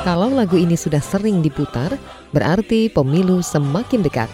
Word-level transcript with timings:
Kalau 0.00 0.32
lagu 0.32 0.56
ini 0.56 0.74
sudah 0.74 0.98
sering 0.98 1.44
diputar, 1.44 1.94
berarti 2.32 2.88
pemilu 2.88 3.44
semakin 3.44 4.00
dekat. 4.00 4.26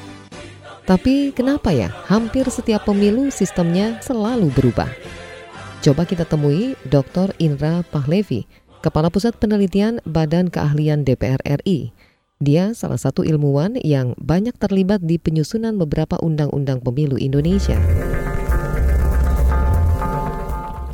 Tapi 0.86 1.34
kenapa 1.34 1.74
ya 1.74 1.90
hampir 2.06 2.46
setiap 2.46 2.86
pemilu 2.86 3.34
sistemnya 3.34 3.98
selalu 3.98 4.54
berubah? 4.54 4.86
Coba 5.82 6.06
kita 6.06 6.22
temui 6.22 6.79
Dr. 6.86 7.34
Indra 7.43 7.82
Pahlevi, 7.91 8.46
Kepala 8.86 9.11
Pusat 9.11 9.43
Penelitian 9.43 9.98
Badan 10.06 10.46
Keahlian 10.46 11.02
DPR 11.02 11.43
RI. 11.43 11.90
Dia 12.38 12.70
salah 12.70 13.02
satu 13.02 13.27
ilmuwan 13.27 13.74
yang 13.82 14.14
banyak 14.22 14.54
terlibat 14.62 15.02
di 15.02 15.18
penyusunan 15.18 15.74
beberapa 15.74 16.14
undang-undang 16.22 16.79
pemilu 16.79 17.18
Indonesia. 17.18 18.05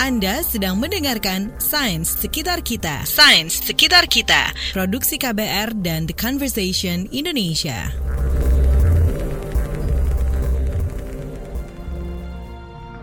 Anda 0.03 0.43
sedang 0.43 0.83
mendengarkan 0.83 1.55
Sains 1.63 2.11
Sekitar 2.11 2.67
Kita. 2.67 3.07
Sains 3.07 3.55
Sekitar 3.63 4.11
Kita. 4.11 4.51
Produksi 4.75 5.15
KBR 5.15 5.79
dan 5.79 6.11
The 6.11 6.15
Conversation 6.19 7.07
Indonesia. 7.15 7.87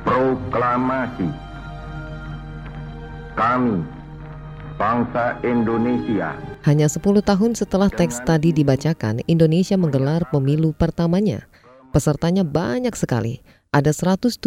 Proklamasi 0.03 1.31
Kami, 3.31 3.79
bangsa 4.75 5.39
Indonesia 5.47 6.35
Hanya 6.67 6.91
10 6.91 6.99
tahun 7.23 7.55
setelah 7.55 7.87
teks 7.87 8.27
tadi 8.27 8.51
dibacakan, 8.51 9.23
Indonesia 9.23 9.79
menggelar 9.79 10.27
pemilu 10.27 10.75
pertamanya. 10.75 11.47
Pesertanya 11.95 12.43
banyak 12.43 12.91
sekali 12.91 13.39
ada 13.69 13.93
178 13.93 14.41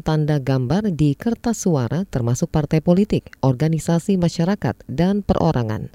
tanda 0.00 0.40
gambar 0.40 0.88
di 0.96 1.12
kertas 1.12 1.68
suara 1.68 2.08
termasuk 2.08 2.48
partai 2.48 2.80
politik, 2.80 3.28
organisasi 3.44 4.16
masyarakat, 4.16 4.72
dan 4.88 5.20
perorangan. 5.20 5.92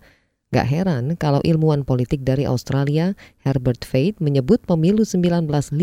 Gak 0.54 0.70
heran 0.70 1.18
kalau 1.18 1.42
ilmuwan 1.42 1.82
politik 1.82 2.22
dari 2.22 2.46
Australia, 2.46 3.18
Herbert 3.42 3.84
Fate, 3.84 4.22
menyebut 4.22 4.62
pemilu 4.64 5.02
1955 5.02 5.74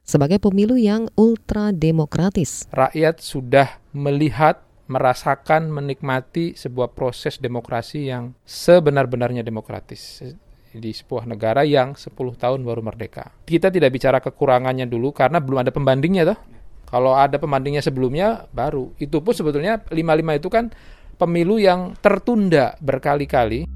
sebagai 0.00 0.40
pemilu 0.40 0.80
yang 0.80 1.12
ultra 1.14 1.70
demokratis. 1.76 2.66
Rakyat 2.72 3.20
sudah 3.20 3.76
melihat 3.92 4.64
merasakan, 4.88 5.68
menikmati 5.68 6.56
sebuah 6.56 6.96
proses 6.96 7.36
demokrasi 7.36 8.08
yang 8.10 8.32
sebenar-benarnya 8.48 9.44
demokratis 9.44 10.24
di 10.72 10.90
sebuah 10.92 11.28
negara 11.28 11.62
yang 11.62 11.94
10 11.94 12.12
tahun 12.14 12.60
baru 12.62 12.82
merdeka. 12.84 13.32
Kita 13.46 13.70
tidak 13.72 13.90
bicara 13.94 14.18
kekurangannya 14.18 14.86
dulu 14.88 15.12
karena 15.14 15.38
belum 15.38 15.66
ada 15.66 15.70
pembandingnya 15.72 16.24
toh. 16.34 16.38
Kalau 16.86 17.18
ada 17.18 17.36
pembandingnya 17.42 17.82
sebelumnya 17.82 18.46
baru. 18.54 18.94
Itu 19.02 19.18
pun 19.18 19.34
sebetulnya 19.34 19.82
55 19.90 20.38
itu 20.38 20.48
kan 20.48 20.70
pemilu 21.18 21.58
yang 21.58 21.98
tertunda 21.98 22.78
berkali-kali. 22.78 23.66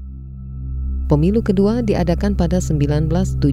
Pemilu 1.11 1.43
kedua 1.43 1.83
diadakan 1.83 2.39
pada 2.39 2.63
1971 2.63 3.43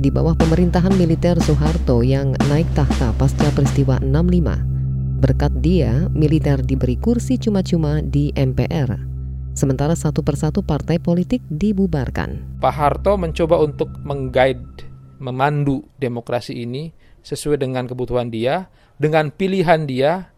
di 0.00 0.08
bawah 0.08 0.32
pemerintahan 0.32 0.96
militer 0.96 1.36
Soeharto 1.36 2.00
yang 2.00 2.32
naik 2.48 2.64
tahta 2.72 3.12
pasca 3.20 3.52
peristiwa 3.52 4.00
65. 4.00 5.20
Berkat 5.20 5.52
dia, 5.60 6.08
militer 6.10 6.64
diberi 6.64 6.96
kursi 6.96 7.36
cuma-cuma 7.36 8.00
di 8.00 8.32
MPR 8.34 9.11
sementara 9.52 9.92
satu 9.92 10.24
persatu 10.24 10.64
partai 10.64 10.96
politik 10.96 11.44
dibubarkan. 11.52 12.60
Pak 12.60 12.74
Harto 12.74 13.20
mencoba 13.20 13.60
untuk 13.60 13.92
mengguide, 14.02 14.88
memandu 15.20 15.84
demokrasi 16.00 16.64
ini 16.64 16.90
sesuai 17.22 17.60
dengan 17.60 17.86
kebutuhan 17.86 18.32
dia, 18.32 18.72
dengan 18.98 19.30
pilihan 19.30 19.86
dia, 19.86 20.32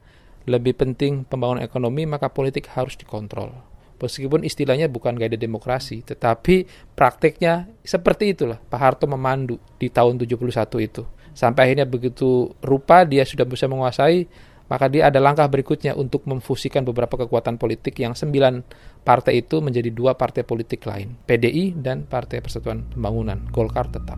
lebih 0.44 0.76
penting 0.76 1.24
pembangunan 1.24 1.64
ekonomi, 1.64 2.04
maka 2.04 2.28
politik 2.28 2.68
harus 2.76 2.98
dikontrol. 2.98 3.54
Meskipun 3.96 4.44
istilahnya 4.44 4.90
bukan 4.90 5.16
gaya 5.16 5.32
demokrasi, 5.32 6.04
tetapi 6.04 6.68
prakteknya 6.92 7.72
seperti 7.80 8.36
itulah. 8.36 8.60
Pak 8.60 8.76
Harto 8.76 9.08
memandu 9.08 9.56
di 9.80 9.88
tahun 9.88 10.20
71 10.20 10.44
itu. 10.84 11.08
Sampai 11.32 11.70
akhirnya 11.72 11.88
begitu 11.88 12.52
rupa 12.60 13.02
dia 13.08 13.24
sudah 13.24 13.48
bisa 13.48 13.64
menguasai 13.64 14.28
maka 14.68 14.88
dia 14.88 15.12
ada 15.12 15.20
langkah 15.20 15.44
berikutnya 15.44 15.92
untuk 15.92 16.24
memfusikan 16.24 16.82
beberapa 16.88 17.20
kekuatan 17.20 17.60
politik 17.60 18.00
yang 18.00 18.16
sembilan 18.16 18.64
partai 19.04 19.44
itu 19.44 19.60
menjadi 19.60 19.92
dua 19.92 20.16
partai 20.16 20.42
politik 20.42 20.88
lain, 20.88 21.20
PDI 21.28 21.76
dan 21.76 22.08
Partai 22.08 22.40
Persatuan 22.40 22.88
Pembangunan, 22.88 23.44
Golkar 23.52 23.92
tetap. 23.92 24.16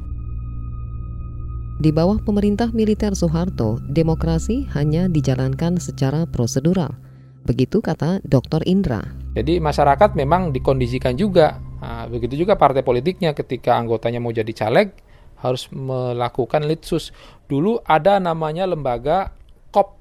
Di 1.76 1.92
bawah 1.92 2.16
pemerintah 2.24 2.72
militer 2.72 3.12
Soeharto, 3.12 3.84
demokrasi 3.84 4.64
hanya 4.72 5.12
dijalankan 5.12 5.76
secara 5.76 6.24
prosedural. 6.24 6.96
Begitu 7.44 7.84
kata 7.84 8.24
Dr. 8.24 8.64
Indra. 8.64 9.04
Jadi 9.36 9.60
masyarakat 9.60 10.16
memang 10.16 10.56
dikondisikan 10.56 11.20
juga. 11.20 11.60
Nah, 11.84 12.08
begitu 12.08 12.32
juga 12.40 12.56
partai 12.56 12.80
politiknya 12.80 13.36
ketika 13.36 13.76
anggotanya 13.76 14.24
mau 14.24 14.32
jadi 14.32 14.48
caleg 14.56 14.96
harus 15.36 15.68
melakukan 15.68 16.64
litsus. 16.64 17.12
Dulu 17.44 17.84
ada 17.84 18.16
namanya 18.16 18.64
lembaga 18.64 19.36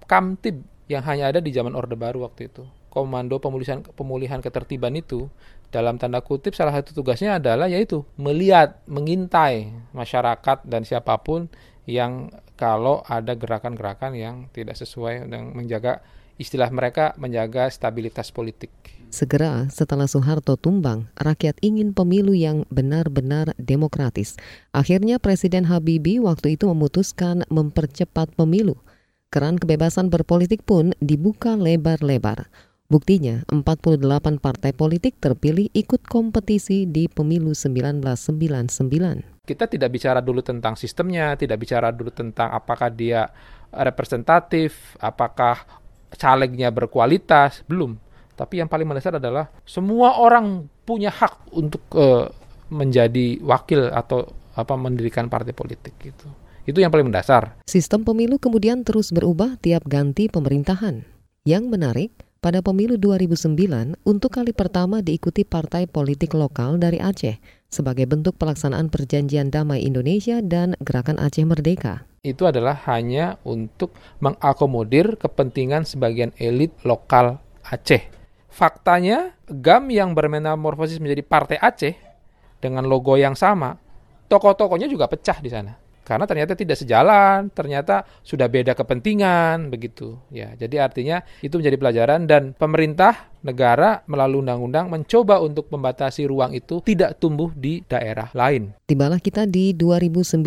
Kopkamtib 0.05 0.61
yang 0.85 1.01
hanya 1.01 1.33
ada 1.33 1.41
di 1.41 1.49
zaman 1.49 1.73
Orde 1.73 1.97
Baru 1.97 2.29
waktu 2.29 2.45
itu. 2.53 2.61
Komando 2.93 3.41
pemulihan 3.41 3.81
pemulihan 3.81 4.37
ketertiban 4.37 4.93
itu 4.93 5.25
dalam 5.73 5.97
tanda 5.97 6.21
kutip 6.21 6.53
salah 6.53 6.77
satu 6.77 6.93
tugasnya 6.93 7.41
adalah 7.41 7.65
yaitu 7.65 8.05
melihat, 8.13 8.85
mengintai 8.85 9.73
masyarakat 9.97 10.61
dan 10.61 10.85
siapa 10.85 11.17
pun 11.25 11.49
yang 11.89 12.29
kalau 12.53 13.01
ada 13.09 13.33
gerakan-gerakan 13.33 14.13
yang 14.13 14.35
tidak 14.53 14.77
sesuai 14.77 15.25
dengan 15.25 15.57
menjaga 15.57 16.05
istilah 16.37 16.69
mereka 16.69 17.17
menjaga 17.17 17.65
stabilitas 17.73 18.29
politik. 18.29 18.69
Segera 19.09 19.65
setelah 19.73 20.05
Soeharto 20.05 20.53
tumbang, 20.53 21.09
rakyat 21.17 21.57
ingin 21.65 21.97
pemilu 21.97 22.37
yang 22.37 22.61
benar-benar 22.69 23.57
demokratis. 23.57 24.37
Akhirnya 24.69 25.17
Presiden 25.17 25.65
Habibie 25.65 26.21
waktu 26.21 26.61
itu 26.61 26.69
memutuskan 26.69 27.41
mempercepat 27.49 28.37
pemilu 28.37 28.77
keran 29.33 29.59
kebebasan 29.59 30.09
berpolitik 30.13 30.63
pun 30.63 30.95
dibuka 31.01 31.53
lebar-lebar. 31.59 32.49
Buktinya, 32.85 33.41
48 33.49 34.37
partai 34.37 34.69
politik 34.69 35.17
terpilih 35.17 35.73
ikut 35.73 36.05
kompetisi 36.05 36.85
di 36.85 37.09
pemilu 37.09 37.57
1999. 37.57 39.45
Kita 39.45 39.65
tidak 39.65 39.89
bicara 39.89 40.21
dulu 40.21 40.45
tentang 40.45 40.77
sistemnya, 40.77 41.33
tidak 41.33 41.57
bicara 41.65 41.89
dulu 41.89 42.13
tentang 42.13 42.53
apakah 42.53 42.93
dia 42.93 43.25
representatif, 43.73 44.93
apakah 45.01 45.65
calegnya 46.13 46.69
berkualitas, 46.69 47.65
belum. 47.65 47.97
Tapi 48.37 48.61
yang 48.61 48.69
paling 48.69 48.85
mendasar 48.85 49.17
adalah 49.17 49.49
semua 49.65 50.21
orang 50.21 50.69
punya 50.85 51.09
hak 51.09 51.57
untuk 51.57 51.81
uh, 51.97 52.29
menjadi 52.69 53.41
wakil 53.41 53.89
atau 53.89 54.29
apa 54.53 54.73
mendirikan 54.77 55.25
partai 55.25 55.57
politik 55.57 55.97
gitu. 55.97 56.29
Itu 56.65 56.81
yang 56.81 56.89
paling 56.89 57.13
mendasar. 57.13 57.61
Sistem 57.69 58.01
pemilu 58.01 58.41
kemudian 58.41 58.81
terus 58.81 59.13
berubah 59.13 59.61
tiap 59.61 59.85
ganti 59.85 60.25
pemerintahan. 60.25 61.05
Yang 61.45 61.63
menarik, 61.69 62.11
pada 62.41 62.65
pemilu 62.65 62.97
2009 62.97 64.01
untuk 64.01 64.33
kali 64.33 64.49
pertama 64.49 65.05
diikuti 65.05 65.45
partai 65.45 65.85
politik 65.85 66.33
lokal 66.33 66.81
dari 66.81 66.97
Aceh 66.97 67.37
sebagai 67.69 68.09
bentuk 68.09 68.37
pelaksanaan 68.41 68.89
perjanjian 68.89 69.53
damai 69.53 69.85
Indonesia 69.85 70.41
dan 70.41 70.73
Gerakan 70.81 71.21
Aceh 71.21 71.45
Merdeka. 71.45 72.05
Itu 72.25 72.49
adalah 72.49 72.81
hanya 72.89 73.37
untuk 73.45 73.93
mengakomodir 74.21 75.21
kepentingan 75.21 75.85
sebagian 75.85 76.33
elit 76.41 76.73
lokal 76.81 77.37
Aceh. 77.61 78.09
Faktanya, 78.49 79.37
GAM 79.45 79.93
yang 79.93 80.17
bermetamorfosis 80.17 80.97
menjadi 80.97 81.21
Partai 81.21 81.57
Aceh 81.61 81.93
dengan 82.57 82.89
logo 82.89 83.13
yang 83.17 83.37
sama, 83.37 83.77
tokoh-tokohnya 84.29 84.89
juga 84.89 85.05
pecah 85.05 85.37
di 85.37 85.49
sana 85.53 85.84
karena 86.05 86.29
ternyata 86.29 86.53
tidak 86.53 86.77
sejalan, 86.77 87.49
ternyata 87.49 88.05
sudah 88.21 88.45
beda 88.45 88.77
kepentingan 88.77 89.73
begitu. 89.73 90.21
Ya, 90.29 90.53
jadi 90.53 90.85
artinya 90.85 91.25
itu 91.41 91.57
menjadi 91.57 91.77
pelajaran 91.81 92.29
dan 92.29 92.53
pemerintah 92.53 93.33
negara 93.41 94.05
melalui 94.05 94.45
undang-undang 94.45 94.89
mencoba 94.89 95.41
untuk 95.41 95.69
membatasi 95.73 96.29
ruang 96.29 96.53
itu 96.53 96.81
tidak 96.85 97.17
tumbuh 97.17 97.49
di 97.53 97.81
daerah 97.89 98.29
lain. 98.37 98.77
Tibalah 98.85 99.17
kita 99.17 99.49
di 99.49 99.73
2019, 99.73 100.45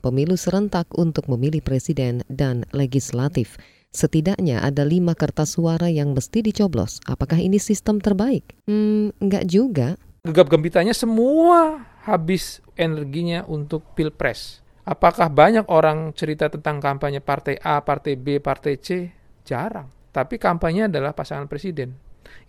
pemilu 0.00 0.36
serentak 0.40 0.88
untuk 0.96 1.28
memilih 1.28 1.60
presiden 1.60 2.24
dan 2.32 2.64
legislatif. 2.72 3.60
Setidaknya 3.90 4.62
ada 4.62 4.86
lima 4.86 5.18
kertas 5.18 5.58
suara 5.58 5.90
yang 5.90 6.14
mesti 6.14 6.46
dicoblos. 6.46 7.02
Apakah 7.10 7.42
ini 7.42 7.58
sistem 7.58 7.98
terbaik? 7.98 8.46
Hmm, 8.70 9.10
enggak 9.18 9.44
juga. 9.50 9.98
Gegap 10.22 10.46
gempitanya 10.46 10.94
semua 10.94 11.82
habis 12.06 12.62
energinya 12.78 13.42
untuk 13.50 13.82
pilpres. 13.98 14.62
Apakah 14.90 15.30
banyak 15.30 15.70
orang 15.70 16.10
cerita 16.18 16.50
tentang 16.50 16.82
kampanye 16.82 17.22
partai 17.22 17.62
A, 17.62 17.78
partai 17.78 18.18
B, 18.18 18.42
partai 18.42 18.74
C? 18.74 19.06
Jarang. 19.46 19.86
Tapi 20.10 20.34
kampanye 20.34 20.90
adalah 20.90 21.14
pasangan 21.14 21.46
presiden. 21.46 21.94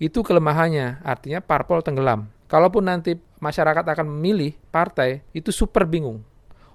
Itu 0.02 0.26
kelemahannya, 0.26 1.06
artinya 1.06 1.38
parpol 1.38 1.86
tenggelam. 1.86 2.34
Kalaupun 2.50 2.90
nanti 2.90 3.14
masyarakat 3.38 3.86
akan 3.86 4.10
memilih 4.18 4.58
partai, 4.74 5.22
itu 5.38 5.54
super 5.54 5.86
bingung. 5.86 6.26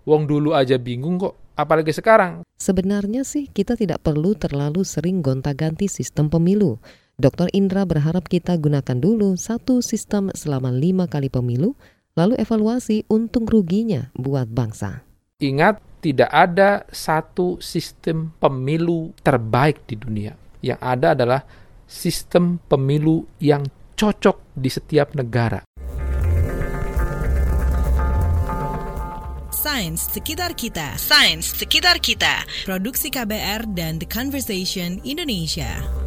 Wong 0.07 0.31
dulu 0.31 0.55
aja 0.55 0.79
bingung 0.79 1.19
kok, 1.19 1.35
apalagi 1.59 1.91
sekarang. 1.91 2.47
Sebenarnya 2.55 3.27
sih 3.27 3.51
kita 3.51 3.75
tidak 3.75 4.07
perlu 4.07 4.39
terlalu 4.39 4.87
sering 4.87 5.19
gonta-ganti 5.19 5.91
sistem 5.91 6.31
pemilu. 6.31 6.79
Dr. 7.19 7.51
Indra 7.51 7.83
berharap 7.83 8.31
kita 8.31 8.55
gunakan 8.55 9.03
dulu 9.03 9.35
satu 9.35 9.83
sistem 9.83 10.31
selama 10.31 10.71
lima 10.71 11.11
kali 11.11 11.27
pemilu, 11.27 11.75
lalu 12.15 12.39
evaluasi 12.39 13.03
untung 13.11 13.51
ruginya 13.51 14.15
buat 14.15 14.47
bangsa. 14.47 15.06
Ingat, 15.37 15.85
tidak 16.01 16.33
ada 16.33 16.89
satu 16.89 17.61
sistem 17.61 18.33
pemilu 18.41 19.13
terbaik 19.21 19.85
di 19.85 20.01
dunia. 20.01 20.33
Yang 20.65 20.81
ada 20.81 21.13
adalah 21.13 21.41
sistem 21.85 22.57
pemilu 22.65 23.29
yang 23.37 23.69
cocok 24.01 24.57
di 24.57 24.73
setiap 24.73 25.13
negara. 25.13 25.61
Sains 29.53 30.09
sekitar 30.09 30.57
kita. 30.57 30.97
Sains 30.97 31.53
sekitar 31.53 32.01
kita. 32.01 32.41
Produksi 32.65 33.13
KBR 33.13 33.77
dan 33.77 34.01
The 34.01 34.09
Conversation 34.09 35.05
Indonesia. 35.05 36.06